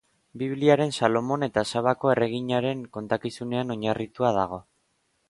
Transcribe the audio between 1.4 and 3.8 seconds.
eta Sabako erreginaren kontakizunean